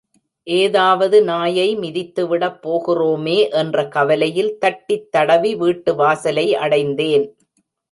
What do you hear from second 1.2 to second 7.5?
நாயை மிதித்துவிடப் போகிறோமே என்ற கவலையில் தட்டித் தடவி வீட்டு வாசலை அடைந்தேன்.